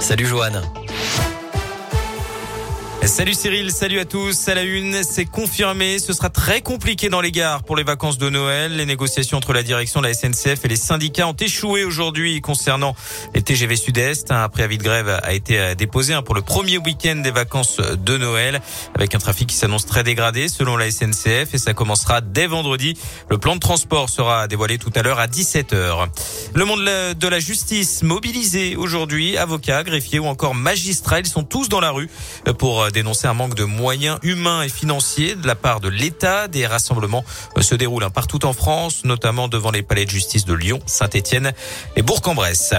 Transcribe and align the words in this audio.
Salut 0.00 0.26
Joanne. 0.26 0.79
Salut 3.06 3.32
Cyril, 3.32 3.72
salut 3.72 3.98
à 3.98 4.04
tous. 4.04 4.48
À 4.48 4.54
la 4.54 4.62
une, 4.62 5.02
c'est 5.02 5.24
confirmé, 5.24 5.98
ce 5.98 6.12
sera 6.12 6.28
très 6.28 6.60
compliqué 6.60 7.08
dans 7.08 7.22
les 7.22 7.32
gares 7.32 7.62
pour 7.62 7.74
les 7.74 7.82
vacances 7.82 8.18
de 8.18 8.28
Noël. 8.28 8.76
Les 8.76 8.84
négociations 8.84 9.38
entre 9.38 9.54
la 9.54 9.62
direction 9.62 10.02
de 10.02 10.06
la 10.06 10.12
SNCF 10.12 10.64
et 10.64 10.68
les 10.68 10.76
syndicats 10.76 11.26
ont 11.26 11.32
échoué 11.32 11.84
aujourd'hui 11.84 12.42
concernant 12.42 12.94
les 13.34 13.40
TGV 13.40 13.76
Sud-Est. 13.76 14.30
Un 14.30 14.48
préavis 14.50 14.76
de 14.76 14.82
grève 14.82 15.18
a 15.22 15.32
été 15.32 15.58
euh, 15.58 15.74
déposé 15.74 16.12
hein, 16.12 16.20
pour 16.20 16.34
le 16.34 16.42
premier 16.42 16.76
week-end 16.76 17.16
des 17.16 17.30
vacances 17.30 17.78
de 17.78 18.18
Noël 18.18 18.60
avec 18.94 19.14
un 19.14 19.18
trafic 19.18 19.48
qui 19.48 19.56
s'annonce 19.56 19.86
très 19.86 20.04
dégradé 20.04 20.48
selon 20.48 20.76
la 20.76 20.90
SNCF 20.90 21.54
et 21.54 21.58
ça 21.58 21.72
commencera 21.72 22.20
dès 22.20 22.46
vendredi. 22.46 22.98
Le 23.30 23.38
plan 23.38 23.54
de 23.54 23.60
transport 23.60 24.10
sera 24.10 24.46
dévoilé 24.46 24.76
tout 24.76 24.92
à 24.94 25.02
l'heure 25.02 25.18
à 25.18 25.26
17h. 25.26 26.06
Le 26.54 26.64
monde 26.66 26.84
de 26.84 27.28
la 27.28 27.40
justice 27.40 28.02
mobilisé 28.02 28.76
aujourd'hui, 28.76 29.38
avocats, 29.38 29.84
greffiers 29.84 30.18
ou 30.18 30.26
encore 30.26 30.54
magistrats, 30.54 31.20
ils 31.20 31.26
sont 31.26 31.44
tous 31.44 31.70
dans 31.70 31.80
la 31.80 31.90
rue 31.90 32.10
pour 32.58 32.89
euh, 32.90 32.92
dénoncer 32.92 33.26
un 33.26 33.34
manque 33.34 33.54
de 33.54 33.64
moyens 33.64 34.18
humains 34.22 34.62
et 34.62 34.68
financiers 34.68 35.34
de 35.34 35.46
la 35.46 35.54
part 35.54 35.80
de 35.80 35.88
l'État. 35.88 36.48
Des 36.48 36.66
rassemblements 36.66 37.24
euh, 37.56 37.62
se 37.62 37.74
déroulent 37.74 38.04
hein, 38.04 38.10
partout 38.10 38.44
en 38.44 38.52
France, 38.52 39.04
notamment 39.04 39.48
devant 39.48 39.70
les 39.70 39.82
palais 39.82 40.04
de 40.04 40.10
justice 40.10 40.44
de 40.44 40.54
Lyon, 40.54 40.80
Saint-Etienne 40.86 41.52
et 41.96 42.02
Bourg-en-Bresse. 42.02 42.74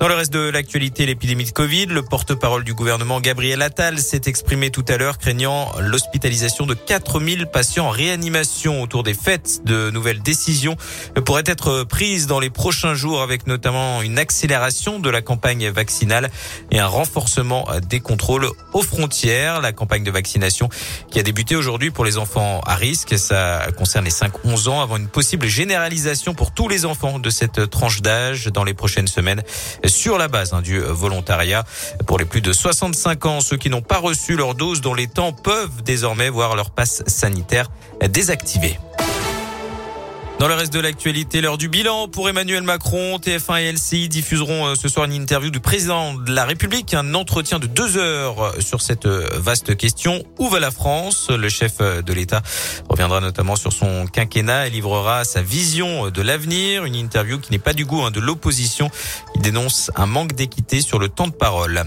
Dans 0.00 0.08
le 0.08 0.14
reste 0.14 0.32
de 0.32 0.48
l'actualité, 0.48 1.06
l'épidémie 1.06 1.44
de 1.44 1.50
Covid, 1.50 1.86
le 1.86 2.02
porte-parole 2.02 2.64
du 2.64 2.74
gouvernement 2.74 3.20
Gabriel 3.20 3.62
Attal 3.62 3.98
s'est 3.98 4.22
exprimé 4.26 4.70
tout 4.70 4.84
à 4.88 4.96
l'heure 4.96 5.18
craignant 5.18 5.72
l'hospitalisation 5.80 6.66
de 6.66 6.74
4000 6.74 7.46
patients 7.46 7.86
en 7.86 7.90
réanimation 7.90 8.82
autour 8.82 9.02
des 9.02 9.14
fêtes. 9.14 9.62
De 9.64 9.90
nouvelles 9.90 10.22
décisions 10.22 10.76
pourraient 11.24 11.42
être 11.46 11.84
prises 11.84 12.26
dans 12.26 12.40
les 12.40 12.50
prochains 12.50 12.94
jours 12.94 13.22
avec 13.22 13.46
notamment 13.46 14.02
une 14.02 14.18
accélération 14.18 14.98
de 14.98 15.10
la 15.10 15.22
campagne 15.22 15.68
vaccinale 15.68 16.30
et 16.70 16.78
un 16.78 16.86
renforcement 16.86 17.66
des 17.88 18.00
contrôles 18.00 18.48
aux 18.72 18.82
frontières 18.82 19.47
la 19.60 19.72
campagne 19.72 20.04
de 20.04 20.10
vaccination 20.10 20.68
qui 21.10 21.18
a 21.18 21.22
débuté 21.22 21.56
aujourd'hui 21.56 21.90
pour 21.90 22.04
les 22.04 22.18
enfants 22.18 22.60
à 22.66 22.74
risque. 22.74 23.18
Ça 23.18 23.66
concerne 23.76 24.04
les 24.04 24.10
5-11 24.10 24.68
ans 24.68 24.80
avant 24.80 24.96
une 24.96 25.08
possible 25.08 25.46
généralisation 25.46 26.34
pour 26.34 26.52
tous 26.52 26.68
les 26.68 26.84
enfants 26.84 27.18
de 27.18 27.30
cette 27.30 27.70
tranche 27.70 28.02
d'âge 28.02 28.46
dans 28.46 28.64
les 28.64 28.74
prochaines 28.74 29.08
semaines 29.08 29.42
sur 29.86 30.18
la 30.18 30.28
base 30.28 30.52
hein, 30.52 30.60
du 30.60 30.78
volontariat. 30.78 31.64
Pour 32.06 32.18
les 32.18 32.24
plus 32.24 32.40
de 32.40 32.52
65 32.52 33.26
ans, 33.26 33.40
ceux 33.40 33.56
qui 33.56 33.70
n'ont 33.70 33.82
pas 33.82 33.98
reçu 33.98 34.36
leur 34.36 34.54
dose 34.54 34.80
dans 34.80 34.94
les 34.94 35.06
temps 35.06 35.32
peuvent 35.32 35.82
désormais 35.82 36.28
voir 36.28 36.56
leur 36.56 36.70
passe 36.70 37.02
sanitaire 37.06 37.70
désactivé. 38.08 38.78
Dans 40.38 40.46
le 40.46 40.54
reste 40.54 40.72
de 40.72 40.78
l'actualité, 40.78 41.40
l'heure 41.40 41.58
du 41.58 41.68
bilan 41.68 42.06
pour 42.06 42.28
Emmanuel 42.28 42.62
Macron, 42.62 43.16
TF1 43.16 43.60
et 43.60 43.72
LCI 43.72 44.08
diffuseront 44.08 44.66
euh, 44.66 44.74
ce 44.76 44.88
soir 44.88 45.06
une 45.06 45.12
interview 45.12 45.50
du 45.50 45.58
président 45.58 46.14
de 46.14 46.32
la 46.32 46.44
République, 46.44 46.94
un 46.94 47.14
entretien 47.14 47.58
de 47.58 47.66
deux 47.66 47.96
heures 47.96 48.40
euh, 48.40 48.60
sur 48.60 48.80
cette 48.80 49.06
euh, 49.06 49.28
vaste 49.34 49.76
question. 49.76 50.22
Où 50.38 50.48
va 50.48 50.60
la 50.60 50.70
France? 50.70 51.28
Le 51.28 51.48
chef 51.48 51.78
de 51.78 52.12
l'État 52.12 52.42
reviendra 52.88 53.20
notamment 53.20 53.56
sur 53.56 53.72
son 53.72 54.06
quinquennat 54.06 54.68
et 54.68 54.70
livrera 54.70 55.24
sa 55.24 55.42
vision 55.42 56.08
de 56.08 56.22
l'avenir. 56.22 56.84
Une 56.84 56.94
interview 56.94 57.40
qui 57.40 57.50
n'est 57.50 57.58
pas 57.58 57.72
du 57.72 57.84
goût 57.84 58.02
hein, 58.02 58.12
de 58.12 58.20
l'opposition. 58.20 58.92
Il 59.34 59.42
dénonce 59.42 59.90
un 59.96 60.06
manque 60.06 60.34
d'équité 60.34 60.82
sur 60.82 61.00
le 61.00 61.08
temps 61.08 61.26
de 61.26 61.32
parole. 61.32 61.82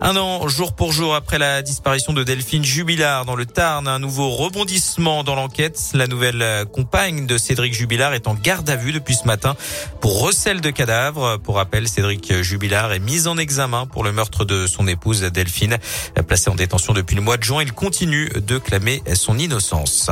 Un 0.00 0.16
an, 0.16 0.46
jour 0.46 0.76
pour 0.76 0.92
jour 0.92 1.16
après 1.16 1.38
la 1.38 1.62
disparition 1.62 2.12
de 2.12 2.22
Delphine 2.22 2.64
Jubilard 2.64 3.24
dans 3.24 3.34
le 3.34 3.44
Tarn, 3.44 3.88
un 3.88 3.98
nouveau 3.98 4.30
rebondissement 4.30 5.24
dans 5.24 5.34
l'enquête. 5.34 5.80
La 5.94 6.06
nouvelle 6.06 6.64
compagne 6.72 7.26
de 7.26 7.36
Cédric 7.36 7.74
Jubilard 7.74 7.87
Jubilard 7.88 8.12
est 8.12 8.28
en 8.28 8.34
garde 8.34 8.68
à 8.68 8.76
vue 8.76 8.92
depuis 8.92 9.14
ce 9.14 9.26
matin 9.26 9.56
pour 10.02 10.20
recel 10.20 10.60
de 10.60 10.68
cadavres. 10.68 11.38
Pour 11.38 11.56
rappel, 11.56 11.88
Cédric 11.88 12.42
Jubilard 12.42 12.92
est 12.92 12.98
mis 12.98 13.26
en 13.26 13.38
examen 13.38 13.86
pour 13.86 14.04
le 14.04 14.12
meurtre 14.12 14.44
de 14.44 14.66
son 14.66 14.86
épouse 14.86 15.22
Delphine. 15.22 15.78
Placé 16.26 16.50
en 16.50 16.54
détention 16.54 16.92
depuis 16.92 17.16
le 17.16 17.22
mois 17.22 17.38
de 17.38 17.44
juin, 17.44 17.62
il 17.62 17.72
continue 17.72 18.28
de 18.28 18.58
clamer 18.58 19.02
son 19.14 19.38
innocence. 19.38 20.10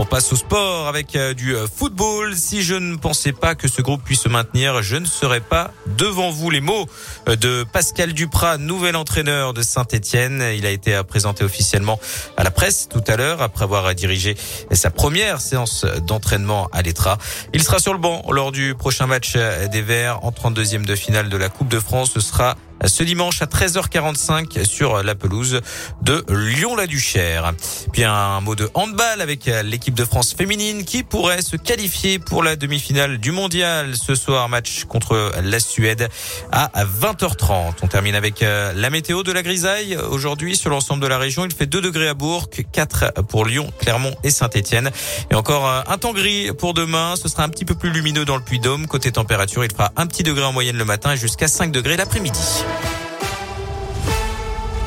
On 0.00 0.04
passe 0.04 0.32
au 0.32 0.36
sport 0.36 0.86
avec 0.86 1.16
euh, 1.16 1.34
du 1.34 1.56
euh, 1.56 1.66
football. 1.66 2.36
Si 2.36 2.62
je 2.62 2.76
ne 2.76 2.94
pensais 2.94 3.32
pas 3.32 3.56
que 3.56 3.66
ce 3.66 3.82
groupe 3.82 4.00
puisse 4.04 4.20
se 4.20 4.28
maintenir, 4.28 4.80
je 4.80 4.94
ne 4.94 5.04
serais 5.04 5.40
pas 5.40 5.72
devant 5.98 6.30
vous. 6.30 6.50
Les 6.50 6.60
mots 6.60 6.86
euh, 7.28 7.34
de 7.34 7.64
Pascal 7.64 8.12
Duprat, 8.12 8.58
nouvel 8.58 8.94
entraîneur 8.94 9.54
de 9.54 9.62
Saint-Etienne. 9.62 10.52
Il 10.56 10.66
a 10.66 10.70
été 10.70 11.02
présenté 11.02 11.42
officiellement 11.42 11.98
à 12.36 12.44
la 12.44 12.52
presse 12.52 12.88
tout 12.88 13.02
à 13.08 13.16
l'heure 13.16 13.42
après 13.42 13.64
avoir 13.64 13.92
dirigé 13.96 14.36
sa 14.70 14.90
première 14.90 15.40
séance 15.40 15.84
d'entraînement 16.06 16.68
à 16.70 16.82
l'Etra. 16.82 17.18
Il 17.52 17.64
sera 17.64 17.80
sur 17.80 17.92
le 17.92 17.98
banc 17.98 18.22
lors 18.30 18.52
du 18.52 18.76
prochain 18.76 19.08
match 19.08 19.36
des 19.36 19.82
Verts 19.82 20.24
en 20.24 20.30
32e 20.30 20.84
de 20.84 20.94
finale 20.94 21.28
de 21.28 21.36
la 21.36 21.48
Coupe 21.48 21.68
de 21.68 21.80
France. 21.80 22.12
Ce 22.14 22.20
sera 22.20 22.56
ce 22.84 23.02
dimanche 23.02 23.42
à 23.42 23.46
13h45 23.46 24.64
sur 24.64 25.02
la 25.02 25.14
pelouse 25.14 25.60
de 26.02 26.24
Lyon-la-Duchère. 26.28 27.52
Puis 27.92 28.04
un 28.04 28.40
mot 28.40 28.54
de 28.54 28.70
handball 28.74 29.20
avec 29.20 29.50
l'équipe 29.64 29.94
de 29.94 30.04
France 30.04 30.34
féminine 30.34 30.84
qui 30.84 31.02
pourrait 31.02 31.42
se 31.42 31.56
qualifier 31.56 32.18
pour 32.18 32.42
la 32.42 32.56
demi-finale 32.56 33.18
du 33.18 33.32
mondial 33.32 33.94
ce 33.96 34.14
soir. 34.14 34.48
Match 34.48 34.84
contre 34.84 35.32
la 35.42 35.60
Suède 35.60 36.08
à 36.52 36.70
20h30. 36.84 37.74
On 37.82 37.86
termine 37.86 38.14
avec 38.14 38.42
euh, 38.42 38.72
la 38.74 38.90
météo 38.90 39.22
de 39.22 39.32
la 39.32 39.42
grisaille. 39.42 39.96
Aujourd'hui, 39.96 40.56
sur 40.56 40.70
l'ensemble 40.70 41.02
de 41.02 41.06
la 41.06 41.18
région, 41.18 41.44
il 41.44 41.52
fait 41.52 41.66
2 41.66 41.80
degrés 41.80 42.08
à 42.08 42.14
Bourg, 42.14 42.48
4 42.50 43.22
pour 43.28 43.44
Lyon, 43.44 43.70
Clermont 43.78 44.14
et 44.24 44.30
Saint-Etienne. 44.30 44.90
Et 45.30 45.34
encore 45.34 45.66
euh, 45.66 45.82
un 45.86 45.98
temps 45.98 46.12
gris 46.12 46.50
pour 46.52 46.74
demain. 46.74 47.14
Ce 47.16 47.28
sera 47.28 47.44
un 47.44 47.48
petit 47.48 47.64
peu 47.64 47.74
plus 47.74 47.90
lumineux 47.90 48.24
dans 48.24 48.36
le 48.36 48.42
Puy-Dôme. 48.42 48.86
Côté 48.86 49.12
température, 49.12 49.64
il 49.64 49.72
fera 49.72 49.92
un 49.96 50.06
petit 50.06 50.22
degré 50.22 50.44
en 50.44 50.52
moyenne 50.52 50.76
le 50.76 50.84
matin 50.84 51.12
et 51.12 51.16
jusqu'à 51.16 51.48
5 51.48 51.72
degrés 51.72 51.96
l'après-midi. 51.96 52.64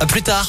À 0.01 0.07
plus 0.07 0.23
tard. 0.23 0.39